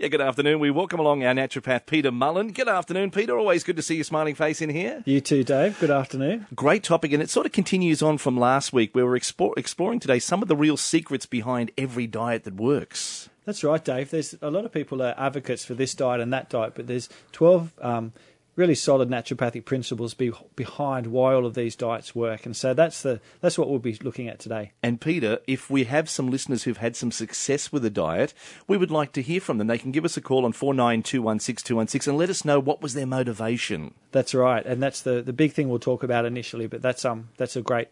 [0.00, 0.60] Yeah, good afternoon.
[0.60, 2.52] We welcome along our naturopath, Peter Mullen.
[2.52, 3.36] Good afternoon, Peter.
[3.36, 5.02] Always good to see your smiling face in here.
[5.04, 5.78] You too, Dave.
[5.78, 6.46] Good afternoon.
[6.54, 10.00] Great topic, and it sort of continues on from last week where we're explore, exploring
[10.00, 13.28] today some of the real secrets behind every diet that works.
[13.44, 14.10] That's right, Dave.
[14.10, 17.10] There's a lot of people are advocates for this diet and that diet, but there's
[17.32, 18.14] 12 um,
[18.60, 22.44] really solid naturopathic principles be, behind why all of these diets work.
[22.44, 24.72] And so that's the that's what we'll be looking at today.
[24.82, 28.34] And Peter, if we have some listeners who've had some success with a diet,
[28.68, 29.66] we would like to hear from them.
[29.66, 32.06] They can give us a call on four nine two one six two one six
[32.06, 33.94] and let us know what was their motivation.
[34.12, 36.66] That's right, and that's the, the big thing we'll talk about initially.
[36.66, 37.88] But that's um that's a great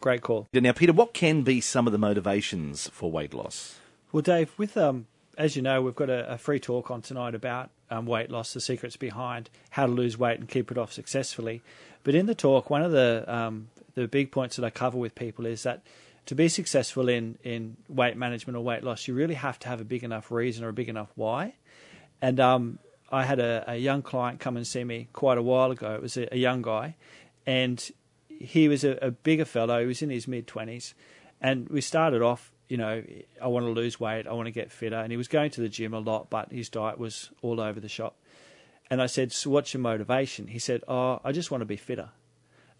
[0.00, 0.48] great call.
[0.52, 3.78] Now, Peter, what can be some of the motivations for weight loss?
[4.12, 5.06] Well, Dave, with um
[5.40, 8.52] as you know, we've got a, a free talk on tonight about um, weight loss,
[8.52, 11.62] the secrets behind how to lose weight and keep it off successfully.
[12.04, 15.14] But in the talk, one of the um, the big points that I cover with
[15.14, 15.82] people is that
[16.26, 19.80] to be successful in, in weight management or weight loss, you really have to have
[19.80, 21.54] a big enough reason or a big enough why.
[22.20, 22.78] And um,
[23.10, 25.94] I had a, a, young client come and see me quite a while ago.
[25.94, 26.96] It was a, a young guy,
[27.46, 27.90] and
[28.28, 29.80] he was a, a bigger fellow.
[29.80, 30.94] He was in his mid twenties,
[31.40, 33.02] and we started off you know,
[33.42, 34.96] I want to lose weight, I want to get fitter.
[34.96, 37.80] And he was going to the gym a lot, but his diet was all over
[37.80, 38.16] the shop.
[38.88, 40.46] And I said, So what's your motivation?
[40.46, 42.10] He said, Oh, I just want to be fitter.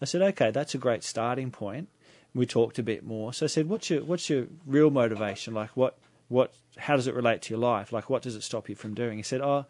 [0.01, 1.89] I said, Okay, that's a great starting point.
[2.33, 3.33] We talked a bit more.
[3.33, 5.53] So I said, What's your what's your real motivation?
[5.53, 5.97] Like what
[6.29, 7.91] what how does it relate to your life?
[7.91, 9.17] Like what does it stop you from doing?
[9.17, 9.65] He said, Oh,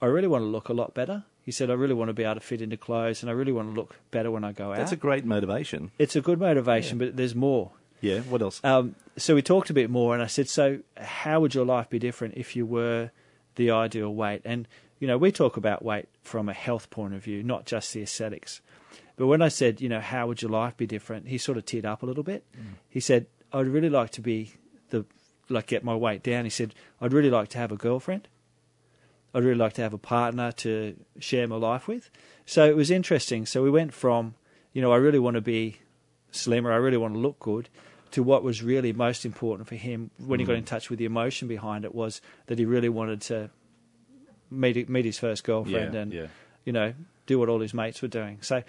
[0.00, 1.24] I really want to look a lot better.
[1.42, 3.52] He said, I really want to be able to fit into clothes and I really
[3.52, 4.78] want to look better when I go out.
[4.78, 5.90] That's a great motivation.
[5.98, 7.06] It's a good motivation, yeah.
[7.06, 7.72] but there's more.
[8.00, 8.60] Yeah, what else?
[8.64, 11.90] Um, so we talked a bit more, and I said, so how would your life
[11.90, 13.10] be different if you were
[13.56, 14.42] the ideal weight?
[14.44, 14.66] And
[15.00, 18.02] you know, we talk about weight from a health point of view, not just the
[18.02, 18.60] aesthetics.
[19.16, 21.28] But when I said, you know, how would your life be different?
[21.28, 22.44] He sort of teared up a little bit.
[22.56, 22.74] Mm.
[22.88, 24.52] He said, I'd really like to be
[24.90, 25.04] the
[25.48, 26.44] like get my weight down.
[26.44, 28.28] He said, I'd really like to have a girlfriend.
[29.34, 32.10] I'd really like to have a partner to share my life with.
[32.46, 33.46] So it was interesting.
[33.46, 34.34] So we went from,
[34.72, 35.80] you know, I really want to be
[36.30, 37.68] slimmer, I really want to look good,
[38.12, 40.42] to what was really most important for him when mm.
[40.42, 40.66] he got in mm.
[40.66, 43.50] touch with the emotion behind it was that he really wanted to
[44.50, 46.26] meet meet his first girlfriend yeah, and yeah.
[46.64, 46.92] you know
[47.26, 48.38] do what all his mates were doing.
[48.40, 48.62] So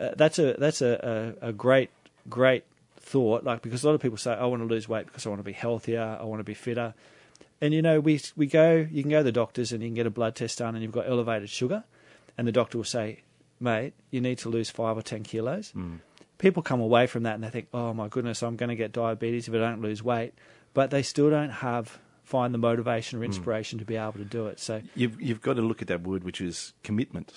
[0.00, 1.90] uh, that's a that's a, a, a, great
[2.28, 2.64] great
[2.96, 3.44] thought.
[3.44, 5.40] Like because a lot of people say I want to lose weight because I want
[5.40, 6.94] to be healthier, I want to be fitter,
[7.60, 9.94] and you know we we go you can go to the doctors and you can
[9.94, 11.84] get a blood test done and you've got elevated sugar,
[12.36, 13.20] and the doctor will say,
[13.60, 15.72] mate, you need to lose five or ten kilos.
[15.76, 16.00] Mm
[16.38, 18.92] people come away from that and they think, oh my goodness, I'm going to get
[18.92, 20.34] diabetes if I don't lose weight,
[20.72, 23.26] but they still don't have find the motivation or hmm.
[23.26, 23.80] inspiration mm.
[23.80, 24.60] to be able to do it.
[24.60, 27.32] So you've you've got to look at that word, which is commitment.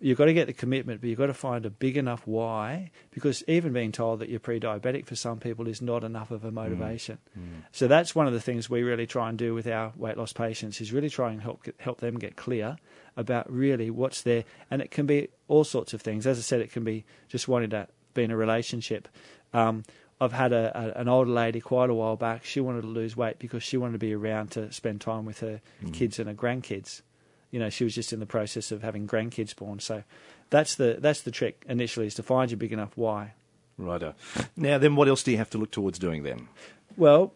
[0.00, 2.90] You've got to get the commitment, but you've got to find a big enough why,
[3.12, 6.48] because even being told that you're pre-diabetic for some people is not enough of a
[6.48, 6.56] hmm.
[6.56, 7.18] motivation.
[7.38, 7.42] Mm.
[7.42, 7.62] Mm.
[7.70, 10.32] So that's one of the things we really try and do with our weight loss
[10.32, 12.76] patients is really try and help help them get clear
[13.16, 16.26] about really what's there, and it can be all sorts of things.
[16.26, 19.08] As I said, it can be just wanting to be in a relationship.
[19.52, 19.84] Um,
[20.20, 22.44] I've had a, a, an older lady quite a while back.
[22.44, 25.40] She wanted to lose weight because she wanted to be around to spend time with
[25.40, 25.92] her mm.
[25.92, 27.02] kids and her grandkids.
[27.50, 29.80] You know, she was just in the process of having grandkids born.
[29.80, 30.02] So
[30.50, 33.34] that's the that's the trick initially is to find your big enough why.
[33.76, 34.14] Righto.
[34.56, 36.48] Now, then, what else do you have to look towards doing then?
[36.96, 37.32] Well,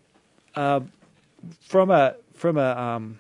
[0.55, 0.81] uh,
[1.61, 3.19] from a from a um,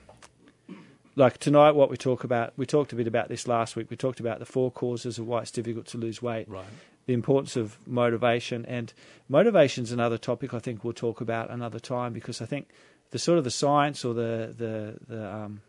[1.17, 3.91] like tonight, what we talk about, we talked a bit about this last week.
[3.91, 6.49] We talked about the four causes of why it's difficult to lose weight.
[6.49, 6.65] Right
[7.09, 8.67] the importance of motivation.
[8.67, 8.93] And
[9.31, 12.69] motivation is another topic I think we'll talk about another time because I think
[13.13, 15.63] the sort of the science or the the the um,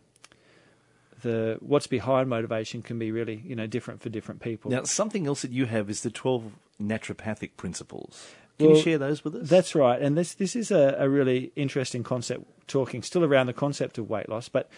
[1.21, 4.69] the what's behind motivation can be really you know different for different people.
[4.69, 6.43] Now, something else that you have is the twelve
[6.79, 8.27] naturopathic principles.
[8.57, 9.49] Can well, you share those with us?
[9.49, 12.43] That's right, and this this is a, a really interesting concept.
[12.67, 14.69] Talking still around the concept of weight loss, but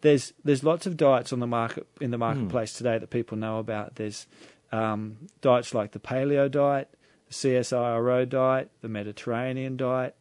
[0.00, 2.20] there's there's lots of diets on the market in the hmm.
[2.20, 2.78] marketplace mm.
[2.78, 3.96] today that people know about.
[3.96, 4.26] There's
[4.72, 6.94] um, diets like the paleo diet,
[7.28, 10.14] the CSIRO diet, the Mediterranean diet,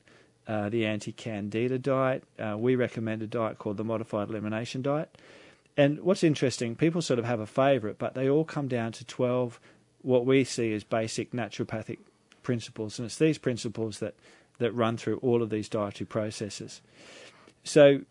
[0.47, 2.23] uh, the anti candida diet.
[2.39, 5.17] Uh, we recommend a diet called the modified elimination diet.
[5.75, 9.05] And what's interesting, people sort of have a favourite, but they all come down to
[9.05, 9.59] 12
[10.01, 11.99] what we see as basic naturopathic
[12.41, 12.97] principles.
[12.97, 14.15] And it's these principles that,
[14.57, 16.81] that run through all of these dietary processes.
[17.63, 18.01] So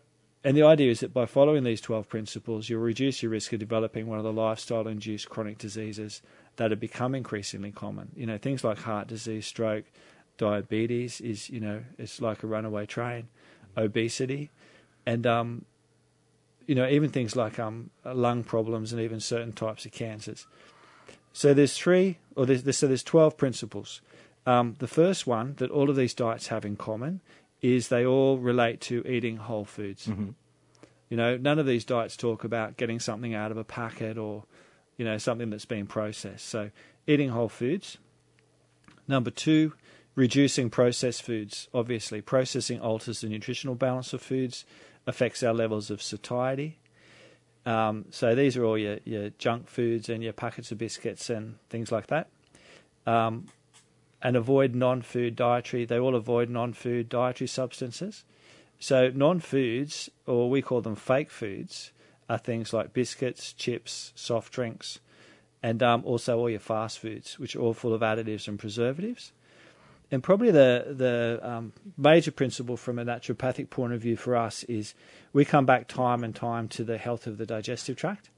[0.47, 3.59] and the idea is that by following these 12 principles, you'll reduce your risk of
[3.59, 6.21] developing one of the lifestyle induced chronic diseases
[6.55, 8.13] that have become increasingly common.
[8.15, 9.83] You know, things like heart disease, stroke,
[10.37, 13.27] diabetes is, you know, it's like a runaway train,
[13.75, 14.49] obesity,
[15.05, 15.65] and, um,
[16.65, 20.47] you know, even things like um, lung problems and even certain types of cancers.
[21.33, 23.99] So there's three, or there's, so there's 12 principles.
[24.45, 27.19] Um, the first one that all of these diets have in common
[27.61, 30.07] is they all relate to eating whole foods.
[30.07, 30.29] Mm-hmm.
[31.09, 34.43] You know, none of these diets talk about getting something out of a packet or,
[34.97, 36.45] you know, something that's been processed.
[36.47, 36.71] So
[37.07, 37.97] eating whole foods.
[39.07, 39.73] Number two,
[40.15, 41.69] reducing processed foods.
[41.73, 44.65] Obviously, processing alters the nutritional balance of foods,
[45.05, 46.79] affects our levels of satiety.
[47.65, 51.55] Um, so these are all your, your junk foods and your packets of biscuits and
[51.69, 52.27] things like that.
[53.05, 53.47] Um,
[54.21, 55.85] and avoid non-food dietary.
[55.85, 58.23] They all avoid non-food dietary substances.
[58.79, 61.91] So non-foods, or we call them fake foods,
[62.29, 64.99] are things like biscuits, chips, soft drinks,
[65.63, 69.31] and um, also all your fast foods, which are all full of additives and preservatives.
[70.09, 74.63] And probably the the um, major principle from a naturopathic point of view for us
[74.63, 74.93] is
[75.33, 78.29] we come back time and time to the health of the digestive tract,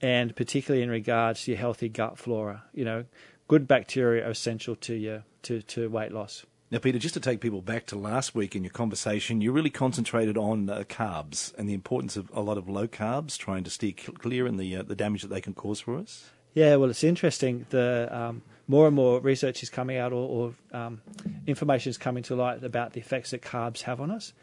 [0.00, 2.64] and particularly in regards to your healthy gut flora.
[2.72, 3.04] You know,
[3.48, 6.44] good bacteria are essential to your to, to weight loss.
[6.70, 9.70] Now, Peter, just to take people back to last week in your conversation, you really
[9.70, 13.70] concentrated on uh, carbs and the importance of a lot of low carbs, trying to
[13.70, 16.30] steer clear and the uh, the damage that they can cause for us.
[16.52, 17.66] Yeah, well, it's interesting.
[17.70, 21.00] The um, more and more research is coming out, or, or um,
[21.46, 24.34] information is coming to light about the effects that carbs have on us.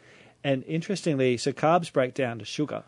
[0.42, 2.82] And interestingly, so carbs break down to sugar,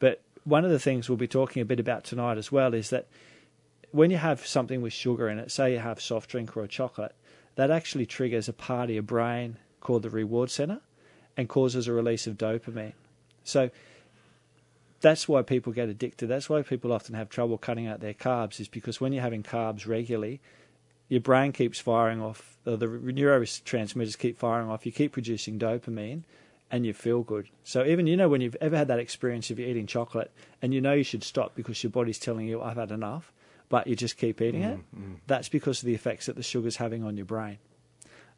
[0.00, 2.90] but one of the things we'll be talking a bit about tonight as well is
[2.90, 3.06] that
[3.92, 6.68] when you have something with sugar in it, say you have soft drink or a
[6.68, 7.14] chocolate,
[7.54, 10.80] that actually triggers a part of your brain called the reward center
[11.36, 12.94] and causes a release of dopamine.
[13.44, 13.70] So
[15.00, 16.28] that's why people get addicted.
[16.28, 19.42] That's why people often have trouble cutting out their carbs, is because when you're having
[19.42, 20.40] carbs regularly,
[21.08, 26.22] your brain keeps firing off, the neurotransmitters keep firing off, you keep producing dopamine,
[26.70, 27.50] and you feel good.
[27.64, 30.30] So even you know when you've ever had that experience of you eating chocolate
[30.62, 33.30] and you know you should stop because your body's telling you I've had enough,
[33.72, 34.78] but you just keep eating mm, it.
[34.94, 35.16] Mm.
[35.26, 37.56] That's because of the effects that the sugar's having on your brain.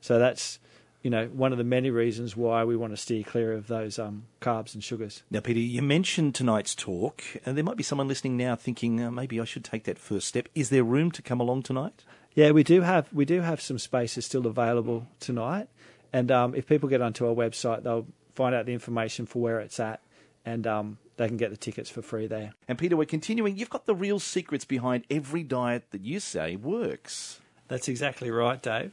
[0.01, 0.61] So that's
[1.03, 3.99] you know one of the many reasons why we want to steer clear of those
[3.99, 5.25] um, carbs and sugars.
[5.33, 9.11] Now, Peter, you mentioned tonight's talk, and there might be someone listening now thinking uh,
[9.11, 10.49] maybe I should take that first step.
[10.55, 12.05] Is there room to come along tonight?
[12.35, 15.67] Yeah, we do have we do have some spaces still available tonight,
[16.13, 19.59] and um, if people get onto our website, they'll find out the information for where
[19.59, 20.01] it's at,
[20.45, 22.55] and um, they can get the tickets for free there.
[22.69, 23.57] And Peter, we're continuing.
[23.57, 27.41] You've got the real secrets behind every diet that you say works.
[27.69, 28.93] That's exactly right, Dave.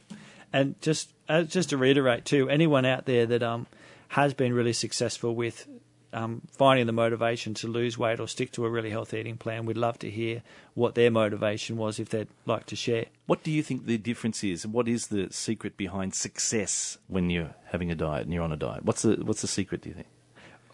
[0.52, 3.66] And just uh, just to reiterate too, anyone out there that um,
[4.08, 5.66] has been really successful with
[6.12, 9.64] um, finding the motivation to lose weight or stick to a really healthy eating plan,
[9.64, 10.42] we'd love to hear
[10.74, 13.06] what their motivation was if they'd like to share.
[13.26, 14.66] What do you think the difference is?
[14.66, 18.56] What is the secret behind success when you're having a diet and you're on a
[18.56, 18.84] diet?
[18.84, 19.82] What's the what's the secret?
[19.82, 20.08] Do you think?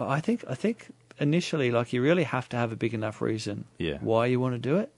[0.00, 0.88] I think I think
[1.20, 3.98] initially, like you really have to have a big enough reason yeah.
[4.00, 4.92] why you want to do it,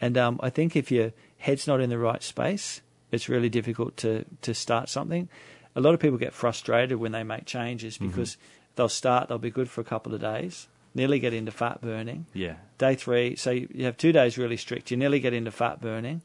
[0.00, 2.80] and um, I think if your head's not in the right space,
[3.10, 5.28] it's really difficult to to start something.
[5.76, 8.08] A lot of people get frustrated when they make changes mm-hmm.
[8.08, 8.32] because.
[8.32, 11.80] Mm-hmm They'll start, they'll be good for a couple of days, nearly get into fat
[11.80, 12.26] burning.
[12.32, 12.56] Yeah.
[12.78, 16.22] Day three, so you have two days really strict, you nearly get into fat burning.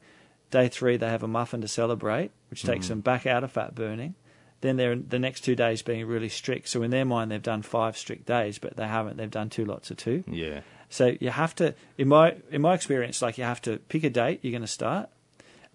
[0.50, 2.88] Day three, they have a muffin to celebrate, which takes mm.
[2.88, 4.16] them back out of fat burning.
[4.60, 6.68] Then they're the next two days being really strict.
[6.68, 9.16] So in their mind, they've done five strict days, but they haven't.
[9.16, 10.22] They've done two lots of two.
[10.26, 10.60] Yeah.
[10.90, 14.10] So you have to, in my in my experience, like you have to pick a
[14.10, 15.08] date you're going to start,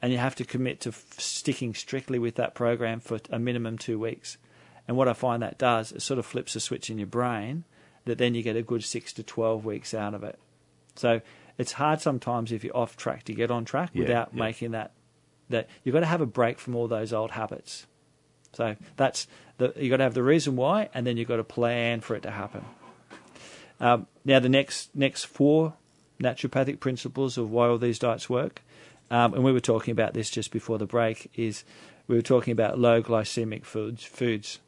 [0.02, 3.78] and you have to commit to f- sticking strictly with that program for a minimum
[3.78, 4.38] two weeks.
[4.88, 7.64] And what I find that does, it sort of flips a switch in your brain
[8.06, 10.38] that then you get a good six to 12 weeks out of it.
[10.96, 11.22] So
[11.58, 14.39] it's hard sometimes if you're off track to get on track yeah, without yeah.
[14.39, 14.92] making that,
[15.50, 17.88] that you've got to have a break from all those old habits.
[18.55, 21.43] So that's the, you've got to have the reason why, and then you've got to
[21.43, 22.63] plan for it to happen.
[23.79, 25.74] Um, now, the next next four
[26.21, 28.62] naturopathic principles of why all these diets work,
[29.12, 31.63] um, and we were talking about this just before the break, is
[32.07, 34.03] we were talking about low glycemic foods.
[34.03, 34.59] Foods.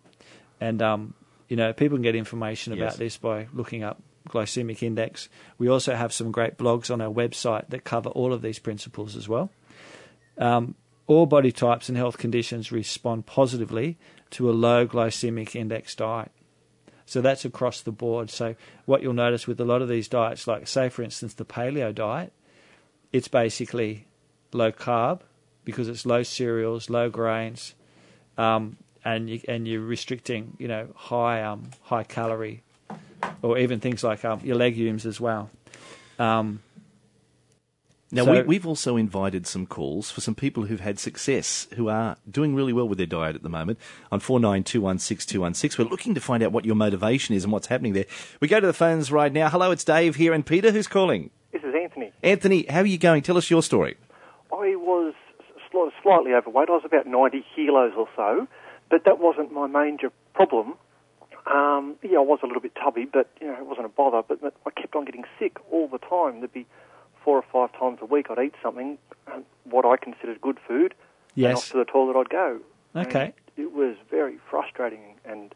[0.59, 1.13] And um,
[1.47, 2.97] you know, people can get information about yes.
[2.97, 5.29] this by looking up glycemic index.
[5.57, 9.15] We also have some great blogs on our website that cover all of these principles
[9.15, 9.49] as well.
[10.37, 10.75] Um,
[11.07, 13.97] all body types and health conditions respond positively
[14.29, 16.31] to a low glycemic index diet.
[17.05, 18.29] So that's across the board.
[18.29, 21.45] So what you'll notice with a lot of these diets, like say for instance the
[21.45, 22.33] paleo diet,
[23.13, 24.05] it's basically
[24.51, 25.21] low carb
[25.63, 27.73] because it's low cereals, low grains,
[28.37, 32.61] um, and you, and you're restricting, you know, high um, high calorie,
[33.41, 35.49] or even things like um, your legumes as well.
[36.19, 36.61] Um,
[38.11, 41.89] now so, we, have also invited some calls for some people who've had success, who
[41.89, 43.79] are doing really well with their diet at the moment.
[44.11, 46.65] On four nine two one six two one six, we're looking to find out what
[46.65, 48.05] your motivation is and what's happening there.
[48.39, 49.49] We go to the phones right now.
[49.49, 51.29] Hello, it's Dave here, and Peter, who's calling?
[51.51, 52.11] This is Anthony.
[52.23, 53.23] Anthony, how are you going?
[53.23, 53.97] Tell us your story.
[54.51, 55.13] I was
[56.01, 56.69] slightly overweight.
[56.69, 58.47] I was about ninety kilos or so
[58.89, 60.75] but that wasn't my major problem.
[61.45, 64.21] Um, yeah, I was a little bit tubby, but you know it wasn't a bother.
[64.27, 66.39] But, but I kept on getting sick all the time.
[66.39, 66.65] There'd be
[67.27, 70.93] four or five times a week I'd eat something, uh, what I considered good food,
[71.35, 71.69] and off Yes.
[71.71, 72.59] to the toilet I'd go.
[72.95, 73.25] Okay.
[73.25, 73.33] And
[73.65, 75.15] it was very frustrating.
[75.25, 75.53] And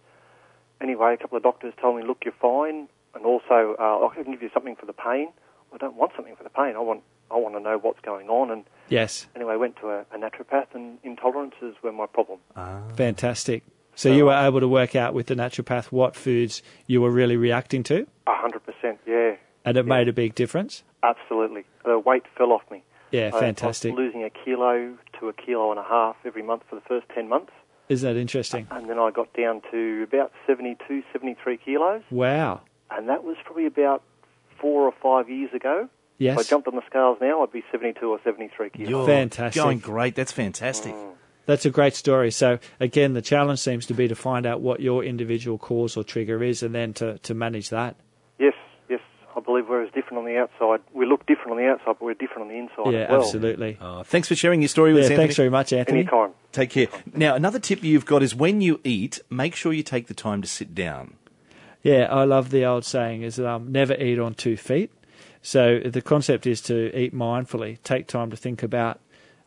[0.81, 4.31] anyway, a couple of doctors told me, "Look, you're fine," and also uh, I can
[4.33, 5.29] give you something for the pain.
[5.73, 6.75] I don't want something for the pain.
[6.75, 8.51] I want I want to know what's going on.
[8.51, 9.27] And Yes.
[9.37, 12.39] anyway, I went to a, a naturopath, and intolerances were my problem.
[12.57, 12.81] Ah.
[12.97, 13.63] Fantastic.
[13.95, 17.37] So you were able to work out with the naturopath what foods you were really
[17.37, 20.83] reacting to, A hundred percent, yeah, and it made a big difference.
[21.03, 21.65] absolutely.
[21.85, 22.83] The weight fell off me.
[23.11, 23.91] Yeah, fantastic.
[23.91, 26.81] I was losing a kilo to a kilo and a half every month for the
[26.81, 27.51] first 10 months.
[27.89, 28.67] Isn't that interesting?
[28.71, 32.03] And then I got down to about 72, 73 kilos.
[32.09, 32.61] Wow.
[32.89, 34.01] And that was probably about
[34.61, 35.89] four or five years ago.
[36.17, 36.39] Yes.
[36.39, 38.89] If I jumped on the scales now, I'd be 72 or 73 kilos.
[38.89, 39.61] You're Fantastic.
[39.61, 40.15] Going great.
[40.15, 40.93] That's fantastic.
[40.93, 41.13] Mm.
[41.47, 42.31] That's a great story.
[42.31, 46.03] So again, the challenge seems to be to find out what your individual cause or
[46.03, 47.97] trigger is, and then to, to manage that.
[49.71, 49.93] Yes, yes.
[49.93, 50.81] I believe we're different on the outside.
[50.93, 53.21] We look different on the outside, but we're different on the inside yeah, as well.
[53.21, 53.77] absolutely.
[53.81, 55.23] Oh, thanks for sharing your story with Yeah, us, Anthony.
[55.27, 55.99] thanks very much, Anthony.
[55.99, 56.31] Anytime.
[56.51, 56.87] Take care.
[57.13, 60.41] Now, another tip you've got is when you eat, make sure you take the time
[60.41, 61.15] to sit down.
[61.83, 64.91] Yeah, I love the old saying is that um, never eat on two feet.
[65.41, 68.99] So the concept is to eat mindfully, take time to think about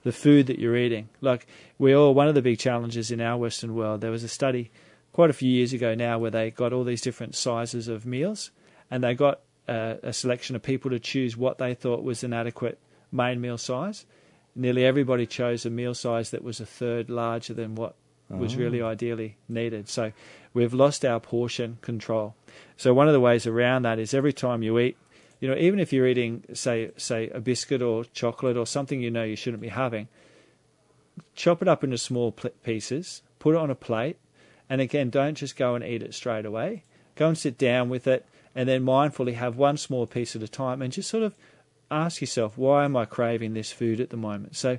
[0.03, 1.09] the food that you're eating.
[1.21, 1.47] Like
[1.79, 4.71] we all, one of the big challenges in our Western world, there was a study
[5.13, 8.51] quite a few years ago now where they got all these different sizes of meals
[8.91, 12.33] and they got uh, a selection of people to choose what they thought was an
[12.33, 12.79] adequate
[13.11, 14.07] main meal size.
[14.55, 17.95] Nearly everybody chose a meal size that was a third larger than what
[18.31, 19.89] was really ideally needed.
[19.89, 20.13] So
[20.53, 22.35] we've lost our portion control.
[22.77, 24.97] So one of the ways around that is every time you eat,
[25.41, 29.11] you know, even if you're eating, say, say a biscuit or chocolate or something you
[29.11, 30.09] know you shouldn't be having,
[31.35, 34.17] chop it up into small pieces, put it on a plate,
[34.71, 36.85] and again, don't just go and eat it straight away.
[37.17, 40.49] Go and sit down with it, and then mindfully have one small piece at a
[40.49, 41.35] time, and just sort of
[41.91, 44.57] ask yourself, why am I craving this food at the moment?
[44.57, 44.79] So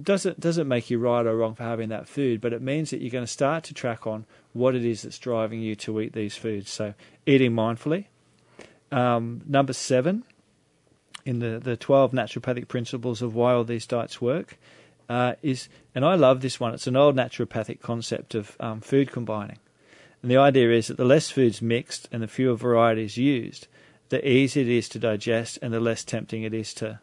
[0.00, 3.00] doesn't doesn't make you right or wrong for having that food, but it means that
[3.00, 6.12] you're going to start to track on what it is that's driving you to eat
[6.12, 6.70] these foods.
[6.70, 8.06] So eating mindfully.
[8.92, 10.22] Um, number seven
[11.24, 14.58] in the the twelve naturopathic principles of why all these diets work
[15.08, 16.74] uh, is, and I love this one.
[16.74, 19.58] It's an old naturopathic concept of um, food combining,
[20.26, 23.68] and the idea is that the less foods mixed and the fewer varieties used,
[24.08, 26.98] the easier it is to digest and the less tempting it is to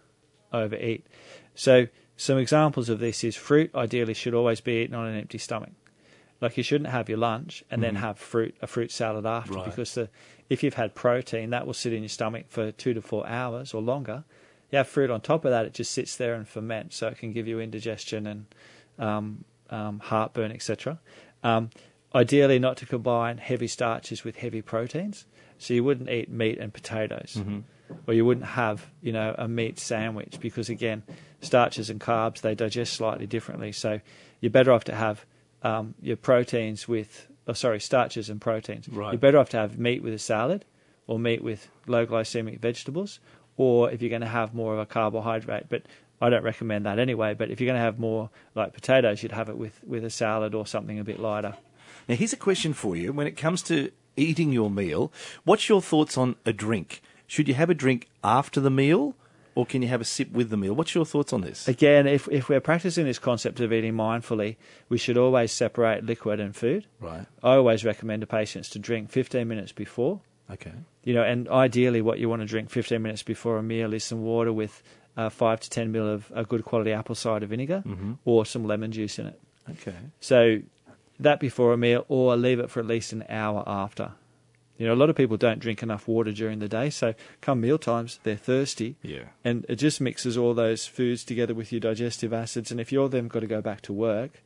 [0.52, 1.08] overeat.
[1.56, 1.88] So
[2.18, 5.70] some examples of this is fruit ideally should always be eaten on an empty stomach.
[6.42, 9.66] Like you shouldn't have your lunch and then have fruit a fruit salad after Right.
[9.68, 10.10] because the
[10.50, 13.74] if you've had protein that will sit in your stomach for two to four hours
[13.74, 14.26] or longer.
[14.70, 17.20] You have fruit on top of that, it just sits there and ferments, so it
[17.20, 18.46] can give you indigestion and
[19.00, 21.00] um, um, heartburn, etc.
[21.42, 21.70] Um,
[22.14, 25.26] ideally, not to combine heavy starches with heavy proteins.
[25.58, 27.42] So you wouldn't eat meat and potatoes,
[28.08, 31.04] or you wouldn't have you know a meat sandwich because again,
[31.42, 33.72] starches and carbs they digest slightly differently.
[33.72, 34.02] So
[34.42, 35.26] you're better off to have
[35.62, 38.90] um, your proteins with, oh, sorry, starches and proteins.
[38.90, 39.14] Right.
[39.14, 40.66] You're better off to have meat with a salad,
[41.08, 43.20] or meat with low glycemic vegetables,
[43.56, 45.84] or if you're going to have more of a carbohydrate, but
[46.22, 47.34] I don't recommend that anyway.
[47.34, 50.10] But if you're going to have more like potatoes, you'd have it with, with a
[50.10, 51.56] salad or something a bit lighter.
[52.08, 53.14] Now, here's a question for you.
[53.14, 55.12] When it comes to eating your meal,
[55.44, 57.02] what's your thoughts on a drink?
[57.28, 59.16] Should you have a drink after the meal,
[59.56, 60.74] or can you have a sip with the meal?
[60.74, 61.68] What's your thoughts on this?
[61.68, 64.58] Again, if if we're practicing this concept of eating mindfully,
[64.90, 66.86] we should always separate liquid and food.
[67.00, 67.26] Right.
[67.42, 70.22] I always recommend to patients to drink 15 minutes before.
[70.52, 70.74] Okay.
[71.04, 74.04] You know, and ideally, what you want to drink 15 minutes before a meal is
[74.04, 74.84] some water with
[75.16, 77.84] uh, five to 10 ml of a good quality apple cider vinegar
[78.26, 79.40] or some lemon juice in it.
[79.70, 79.96] Okay.
[80.20, 80.60] So
[81.20, 84.12] that before a meal, or leave it for at least an hour after.
[84.78, 87.62] You know, a lot of people don't drink enough water during the day, so come
[87.62, 89.26] meal times, they're thirsty, Yeah.
[89.44, 92.72] and it just mixes all those foods together with your digestive acids.
[92.72, 94.42] And if you're then got to go back to work,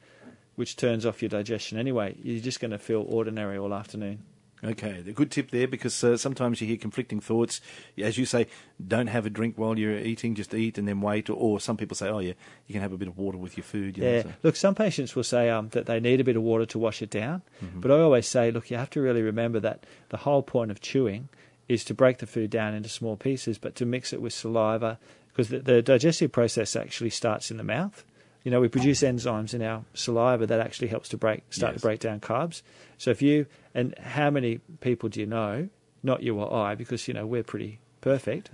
[0.55, 4.19] which turns off your digestion anyway, you're just going to feel ordinary all afternoon.
[4.63, 7.61] Okay, a good tip there because uh, sometimes you hear conflicting thoughts.
[8.01, 8.47] As you say,
[8.85, 11.29] don't have a drink while you're eating, just eat and then wait.
[11.29, 12.33] Or, or some people say, oh, yeah,
[12.65, 13.97] you can have a bit of water with your food.
[13.97, 14.21] You know, Yeah.
[14.23, 16.79] so- Look, some patients will say um, that they need a bit of water to
[16.79, 17.43] wash it down.
[17.75, 20.81] But I always say, look, you have to really remember that the whole point of
[20.81, 21.29] chewing
[21.67, 24.97] is to break the food down into small pieces, but to mix it with saliva
[25.27, 28.03] because the, the digestive process actually starts in the mouth.
[28.47, 31.81] You know, we produce enzymes in our saliva that actually helps to break start Yes.
[31.81, 32.61] to break down carbs.
[32.97, 35.67] So if you and how many people do you know?
[36.01, 38.49] Not you or I, because you know we're pretty perfect.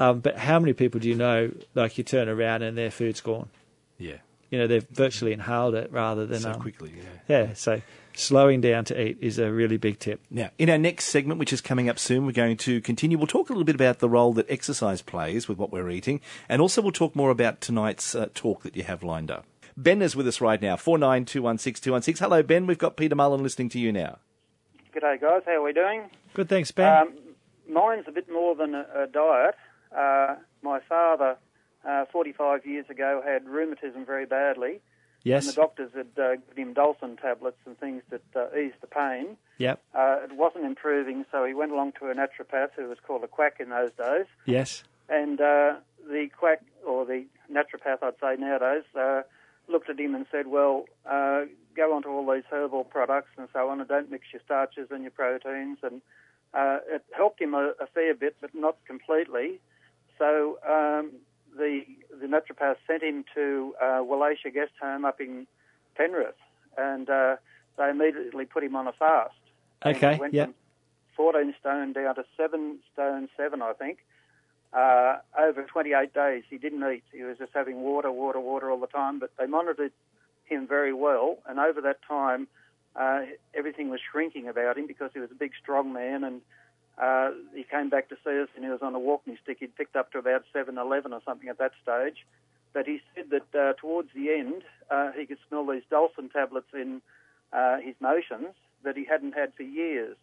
[0.00, 1.52] Um, but how many people do you know?
[1.76, 3.50] Like you turn around and their food's gone
[3.98, 4.16] yeah.
[4.50, 7.36] you know they've virtually inhaled it rather than So um, quickly, yeah.
[7.36, 7.80] yeah so
[8.14, 10.20] slowing down to eat is a really big tip.
[10.30, 13.18] Now, in our next segment, which is coming up soon, we're going to continue.
[13.18, 16.20] We'll talk a little bit about the role that exercise plays with what we're eating,
[16.48, 19.44] and also we'll talk more about tonight's uh, talk that you have lined up.
[19.76, 22.18] Ben is with us right now, 49216216.
[22.18, 22.66] Hello, Ben.
[22.66, 24.18] We've got Peter Mullen listening to you now.
[24.94, 25.42] G'day, guys.
[25.46, 26.10] How are we doing?
[26.34, 26.92] Good, thanks, Ben.
[26.92, 27.12] Um,
[27.68, 29.54] mine's a bit more than a, a diet.
[29.96, 31.36] Uh, my father,
[31.88, 34.80] uh, 45 years ago, had rheumatism very badly
[35.22, 35.44] Yes.
[35.44, 38.86] And the doctors had uh, given him Dulcin tablets and things that uh, eased the
[38.86, 39.36] pain.
[39.58, 39.80] Yep.
[39.94, 43.28] Uh, it wasn't improving, so he went along to a naturopath who was called a
[43.28, 44.26] quack in those days.
[44.46, 44.82] Yes.
[45.08, 45.74] And uh,
[46.08, 49.22] the quack, or the naturopath, I'd say nowadays, uh,
[49.68, 51.42] looked at him and said, "Well, uh,
[51.76, 54.88] go on to all these herbal products and so on, and don't mix your starches
[54.90, 56.00] and your proteins." And
[56.54, 59.60] uh, it helped him a, a fair bit, but not completely.
[60.18, 61.12] So um,
[61.60, 61.82] the
[62.20, 65.46] the naturopath sent him to uh, Wallacia Guest Home up in
[65.94, 66.34] Penrith,
[66.76, 67.36] and uh,
[67.78, 69.34] they immediately put him on a fast.
[69.84, 70.18] Okay.
[70.18, 70.46] Went yep.
[70.46, 73.98] from 14 stone down to seven stone seven, I think.
[74.72, 77.02] Uh, over 28 days, he didn't eat.
[77.12, 79.18] He was just having water, water, water all the time.
[79.18, 79.92] But they monitored
[80.44, 82.46] him very well, and over that time,
[82.96, 83.22] uh,
[83.54, 86.40] everything was shrinking about him because he was a big, strong man, and
[87.00, 89.58] uh, he came back to see us and he was on a walking stick.
[89.60, 92.26] He'd picked up to about 7 Eleven or something at that stage.
[92.72, 96.68] But he said that uh, towards the end, uh, he could smell these Dulcin tablets
[96.74, 97.00] in
[97.52, 98.54] uh, his motions
[98.84, 100.16] that he hadn't had for years.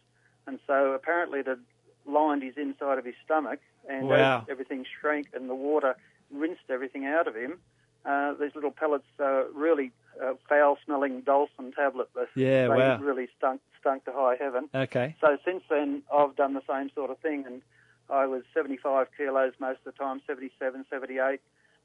[0.46, 1.60] And so apparently it had
[2.06, 4.46] lined his inside of his stomach and wow.
[4.48, 5.96] everything shrank and the water
[6.30, 7.58] rinsed everything out of him.
[8.04, 9.90] Uh, these little pellets, uh, really
[10.22, 12.08] uh, foul-smelling Dulcin tablet.
[12.34, 12.98] Yeah, they wow.
[12.98, 14.68] really stunk stunk to high heaven.
[14.74, 15.16] Okay.
[15.20, 17.62] So since then, I've done the same sort of thing, and
[18.10, 21.40] I was 75 kilos most of the time, 77, 78.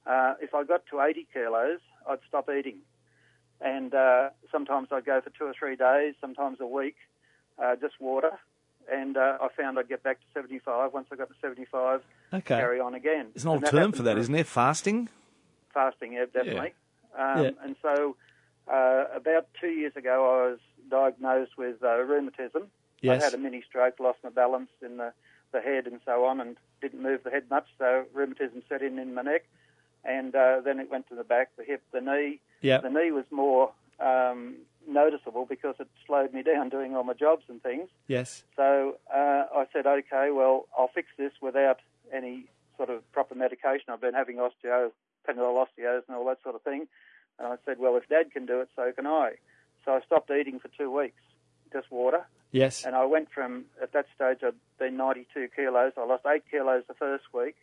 [0.06, 2.78] Uh, if I got to 80 kilos, I'd stop eating,
[3.62, 6.96] and uh, sometimes I'd go for two or three days, sometimes a week,
[7.62, 8.32] uh, just water.
[8.92, 10.92] And uh, I found I'd get back to 75.
[10.92, 12.02] Once I got to 75,
[12.34, 12.42] okay.
[12.44, 13.28] carry on again.
[13.34, 14.44] There's an old term for that, isn't there?
[14.44, 15.08] Fasting?
[15.74, 16.74] Fasting, yeah, definitely.
[17.18, 17.52] Um, yeah.
[17.64, 18.16] And so
[18.68, 22.64] uh, about two years ago, I was diagnosed with uh, rheumatism.
[23.02, 23.22] Yes.
[23.22, 25.14] I had a mini stroke, lost my balance in the,
[25.52, 29.00] the head and so on, and didn't move the head much, so rheumatism set in
[29.00, 29.46] in my neck.
[30.06, 32.40] And uh, then it went to the back, the hip, the knee.
[32.62, 32.80] Yeah.
[32.80, 34.56] The knee was more um,
[34.88, 37.90] noticeable because it slowed me down doing all my jobs and things.
[38.08, 38.44] Yes.
[38.56, 41.80] So uh, I said, okay, well, I'll fix this without
[42.12, 42.46] any
[42.78, 43.86] sort of proper medication.
[43.90, 44.92] I've been having osteo,
[45.28, 46.88] Panadol osteos and all that sort of thing.
[47.40, 49.34] And I said, well, if Dad can do it, so can I.
[49.86, 51.22] So I stopped eating for two weeks,
[51.72, 52.26] just water.
[52.52, 52.86] Yes.
[52.86, 55.94] And I went from, at that stage, I'd been 92 kilos.
[55.98, 57.56] I lost eight kilos the first week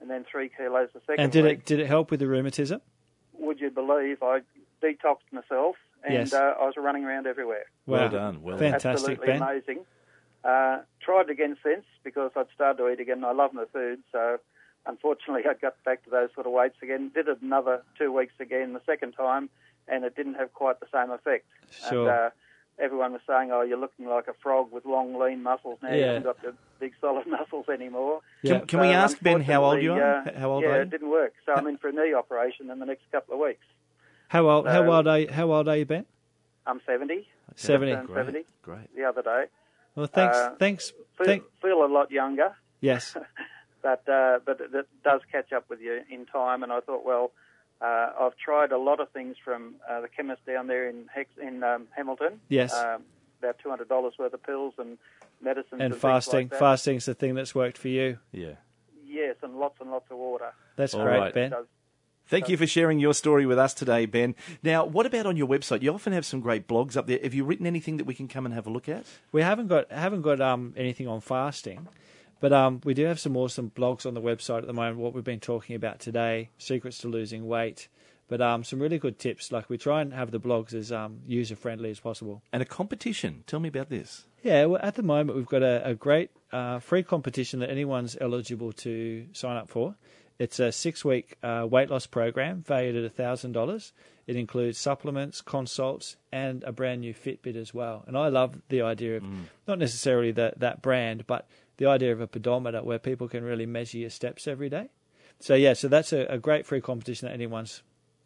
[0.00, 1.58] and then three kilos the second and did week.
[1.60, 2.80] it did it help with the rheumatism?
[3.38, 4.40] Would you believe I
[4.82, 6.32] detoxed myself and Yes.
[6.32, 7.66] uh, I was running around everywhere.
[7.86, 8.08] Well Wow.
[8.08, 8.72] done, well done.
[8.72, 9.42] Fantastic, Absolutely Ben.
[9.42, 9.86] amazing.
[10.44, 13.24] Uh, tried again since because I'd started to eat again.
[13.24, 14.38] I love my food, so
[14.86, 17.10] unfortunately I got back to those sort of weights again.
[17.14, 19.48] Did it another two weeks again the second time,
[19.88, 21.46] and it didn't have quite the same effect.
[21.88, 22.08] Sure.
[22.08, 22.30] And, uh,
[22.78, 25.92] everyone was saying, "Oh, you're looking like a frog with long, lean muscles now.
[25.92, 28.58] You haven't got the big, solid muscles anymore." Yeah.
[28.60, 30.18] Can, can we ask Ben how old you are?
[30.26, 30.82] uh, how old yeah, are you?
[30.82, 31.34] it didn't work.
[31.46, 33.64] So I'm in for a knee operation in the next couple of weeks.
[34.28, 34.66] How old?
[34.66, 36.06] How old are you, How old are you, Ben?
[36.66, 37.26] I'm 70.
[37.56, 37.92] Seventy.
[37.92, 38.96] turned 70 Great.
[38.96, 39.44] the other day.
[39.94, 40.36] Well, thanks.
[40.36, 40.92] Uh, thanks.
[41.18, 42.54] Feel, Thank, feel a lot younger.
[42.80, 43.16] yes.
[43.82, 46.62] but uh, but it, it does catch up with you in time.
[46.62, 47.32] And I thought, well,
[47.80, 51.30] uh, I've tried a lot of things from uh, the chemist down there in Hex,
[51.40, 52.40] in um, Hamilton.
[52.48, 52.72] Yes.
[52.72, 53.02] Um,
[53.40, 54.98] about two hundred dollars worth of pills and
[55.42, 56.40] medicines And things fasting.
[56.40, 56.58] Like that.
[56.60, 58.18] Fasting's the thing that's worked for you.
[58.30, 58.54] Yeah.
[59.04, 60.52] Yes, and lots and lots of water.
[60.76, 61.34] That's All great, right.
[61.34, 61.50] Ben.
[61.50, 61.66] Does,
[62.28, 64.34] Thank you for sharing your story with us today, Ben.
[64.62, 65.82] Now, what about on your website?
[65.82, 67.18] You often have some great blogs up there.
[67.22, 69.04] Have you written anything that we can come and have a look at?
[69.32, 71.88] We haven't got haven't got um, anything on fasting,
[72.42, 74.98] but um, we do have some awesome blogs on the website at the moment.
[74.98, 77.86] What we've been talking about today, secrets to losing weight,
[78.26, 79.52] but um, some really good tips.
[79.52, 82.42] Like we try and have the blogs as um, user friendly as possible.
[82.52, 83.44] And a competition.
[83.46, 84.26] Tell me about this.
[84.42, 88.16] Yeah, well, at the moment we've got a, a great uh, free competition that anyone's
[88.20, 89.94] eligible to sign up for.
[90.40, 93.92] It's a six-week uh, weight loss program valued at thousand dollars.
[94.26, 98.02] It includes supplements, consults, and a brand new Fitbit as well.
[98.08, 99.24] And I love the idea of
[99.68, 103.66] not necessarily that that brand, but the idea of a pedometer where people can really
[103.66, 104.88] measure your steps every day.
[105.40, 107.82] So yeah, so that's a, a great free competition that anyone's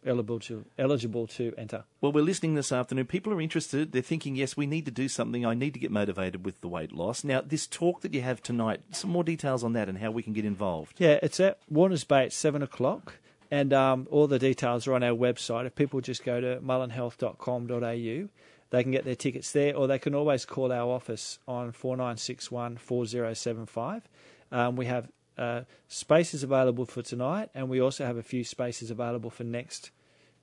[0.06, 1.84] eligible to eligible to enter.
[2.00, 3.06] Well, we're listening this afternoon.
[3.06, 3.92] People are interested.
[3.92, 5.44] They're thinking, yes, we need to do something.
[5.44, 7.24] I need to get motivated with the weight loss.
[7.24, 10.22] Now, this talk that you have tonight, some more details on that and how we
[10.22, 10.94] can get involved.
[10.98, 13.14] Yeah, it's at Warners Bay at seven o'clock,
[13.50, 15.66] and um, all the details are on our website.
[15.66, 18.28] If people just go to mullenhealth.com.au,
[18.70, 21.96] they can get their tickets there, or they can always call our office on four
[21.96, 24.08] nine six one four zero seven five.
[24.52, 28.90] Um, we have uh, spaces available for tonight, and we also have a few spaces
[28.90, 29.90] available for next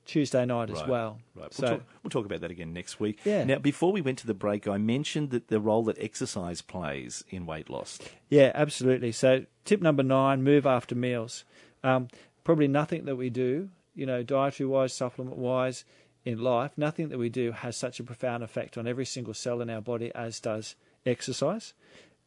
[0.05, 1.19] Tuesday night as Right, well.
[1.33, 1.53] Right.
[1.53, 3.19] So We'll, talk, we'll talk about that again next week.
[3.23, 3.45] Yeah.
[3.45, 7.23] Now, before we went to the break, I mentioned that the role that exercise plays
[7.29, 7.99] in weight loss.
[8.29, 9.13] Yeah, absolutely.
[9.13, 11.45] So, tip number nine: move after meals.
[11.83, 12.09] Um,
[12.43, 15.85] probably nothing that we do, you know, dietary wise, supplement wise,
[16.25, 19.61] in life, nothing that we do has such a profound effect on every single cell
[19.61, 21.73] in our body as does exercise.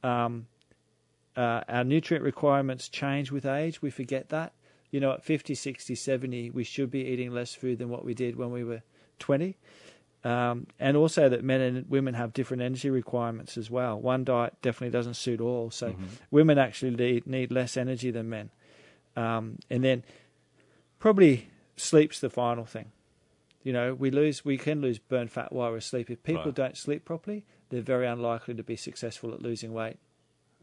[0.03, 0.47] Um,
[1.37, 3.83] uh, our nutrient requirements change with age.
[3.83, 4.53] We forget that.
[4.91, 8.15] You know, at 50, 60, 70, we should be eating less food than what we
[8.15, 8.83] did when we were
[9.19, 9.57] 20.
[10.25, 14.01] Um, and also that men and women have different energy requirements as well.
[14.01, 15.71] One diet definitely doesn't suit all.
[15.71, 15.95] So
[16.31, 18.51] women actually need, need less energy than men.
[19.15, 20.03] Um, and then
[20.99, 22.91] probably sleep's the final thing.
[23.67, 26.09] You know, we lose, we can lose burn fat while we're asleep.
[26.09, 26.55] If people Right.
[26.55, 29.97] don't sleep properly, they're very unlikely to be successful at losing weight.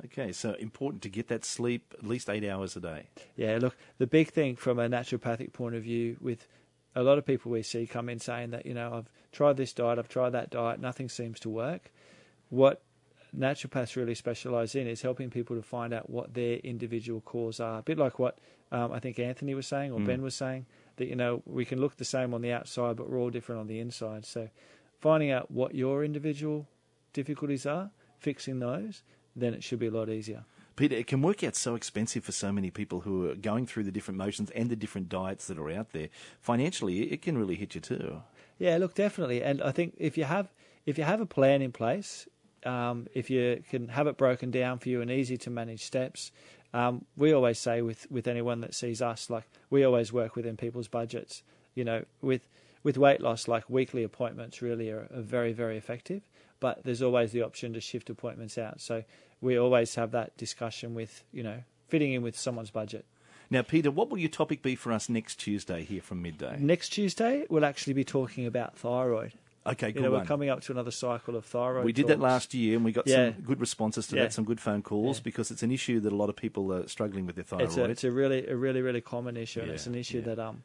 [0.06, 3.08] Okay, so important to get that sleep at least eight hours a day.
[3.36, 6.48] Yeah, look, the big thing from a naturopathic point of view with
[6.96, 9.74] a lot of people we see come in saying that, you know, I've tried this
[9.74, 11.92] diet, I've tried that diet, nothing seems to work.
[12.50, 12.84] What
[13.38, 17.80] naturopaths really specialize in is helping people to find out what their individual cause are.
[17.80, 18.40] A bit like what
[18.72, 20.06] um, I think Anthony was saying or Mm.
[20.06, 23.10] Ben was saying, that, you know, we can look the same on the outside, but
[23.10, 24.26] we're all different on the inside.
[24.26, 24.50] So
[25.00, 26.68] finding out what your individual
[27.14, 29.04] difficulties are, fixing those,
[29.36, 30.46] then it should be a lot easier.
[30.76, 33.84] Peter, it can work out so expensive for so many people who are going through
[33.84, 36.10] the different motions and the different diets that are out there.
[36.42, 38.24] Financially, it can really hit you too.
[38.58, 39.44] Yeah, look, definitely.
[39.44, 40.52] And I think if you have
[40.86, 42.28] if you have a plan in place,
[42.66, 46.32] um, if you can have it broken down for you and easy to manage steps,
[46.74, 50.58] um, we always say with, with anyone that sees us, like we always work within
[50.58, 51.44] people's budgets.
[51.76, 52.42] You know, with
[52.84, 56.24] with weight loss, like weekly appointments really are, are very very effective.
[56.60, 58.80] But there's always the option to shift appointments out.
[58.80, 59.04] So
[59.42, 63.06] we always have that discussion with you know fitting in with someone's budget.
[63.50, 66.58] Now, Peter, what will your topic be for us next Tuesday here from midday?
[66.60, 69.34] Next Tuesday, we'll actually be talking about thyroid.
[69.66, 71.86] Okay, You good know, we're coming up to another cycle of thyroid.
[71.86, 73.32] We did that last year, and we got Yeah.
[73.32, 74.24] some good responses to Yeah.
[74.24, 75.24] that, some good phone calls, Yeah.
[75.24, 77.68] because it's an issue that a lot of people are struggling with their thyroid.
[77.68, 80.38] It's a, it's a really, a really, really common issue, and it's an issue that
[80.38, 80.64] um,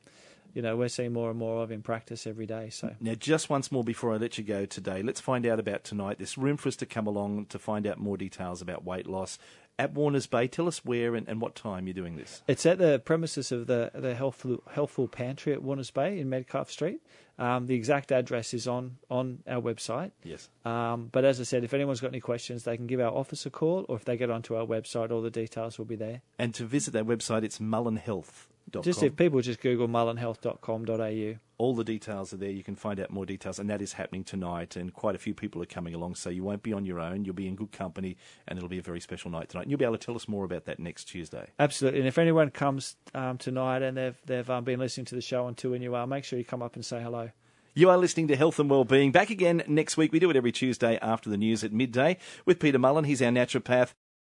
[0.54, 2.70] you know, we're seeing more and more of in practice every day.
[2.70, 5.84] So Now, just once more before I let you go today, let's find out about
[5.84, 6.18] tonight.
[6.18, 9.38] There's room for us to come along to find out more details about weight loss
[9.78, 10.48] at Warners Bay.
[10.48, 12.42] Tell us where and, and what time you're doing this.
[12.48, 16.68] it's at the premises of the the healthful healthful pantry at Warners Bay in Medcalf
[16.68, 17.00] Street.
[17.38, 20.11] Um, the exact address is on on our website.
[20.24, 20.48] Yes.
[20.64, 23.46] Um, but as I said, if anyone's got any questions, they can give our office
[23.46, 26.22] a call, or if they get onto our website, all the details will be there.
[26.37, 28.48] And to visit that website, it's mullenhealth.com.
[28.83, 31.38] Just if people just Google mullenhealth.com.au.
[31.59, 32.50] All the details are there.
[32.50, 34.76] You can find out more details, and that is happening tonight.
[34.76, 37.24] And quite a few people are coming along, so you won't be on your own.
[37.24, 39.62] You'll be in good company, and it'll be a very special night tonight.
[39.62, 41.50] And you'll be able to tell us more about that next Tuesday.
[41.59, 42.00] Absolutely.
[42.00, 45.46] And if anyone comes um, tonight and they've they've um, been listening to the show
[45.46, 47.31] on 2NUR, make sure you come up and say hello.
[47.74, 49.12] You are listening to Health and Wellbeing.
[49.12, 50.12] Back again next week.
[50.12, 53.04] We do it every Tuesday after the news at midday with Peter Mullen.
[53.04, 53.94] He's our naturopath.